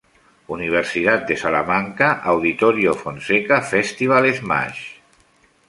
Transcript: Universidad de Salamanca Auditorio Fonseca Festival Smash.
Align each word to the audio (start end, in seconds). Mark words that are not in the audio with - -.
Universidad 0.55 1.27
de 1.27 1.35
Salamanca 1.43 2.07
Auditorio 2.23 2.95
Fonseca 2.95 3.61
Festival 3.61 4.33
Smash. 4.33 4.79